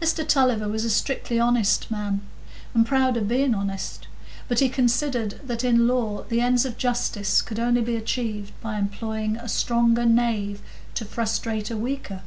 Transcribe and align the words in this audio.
Mr 0.00 0.26
Tulliver 0.26 0.66
was 0.66 0.86
a 0.86 0.88
strictly 0.88 1.38
honest 1.38 1.90
man, 1.90 2.22
and 2.72 2.86
proud 2.86 3.18
of 3.18 3.28
being 3.28 3.54
honest, 3.54 4.08
but 4.48 4.60
he 4.60 4.68
considered 4.70 5.38
that 5.44 5.62
in 5.62 5.86
law 5.86 6.22
the 6.30 6.40
ends 6.40 6.64
of 6.64 6.78
justice 6.78 7.42
could 7.42 7.58
only 7.60 7.82
be 7.82 7.94
achieved 7.94 8.58
by 8.62 8.78
employing 8.78 9.36
a 9.36 9.46
stronger 9.46 10.06
knave 10.06 10.62
to 10.94 11.04
frustrate 11.04 11.70
a 11.70 11.76
weaker. 11.76 12.22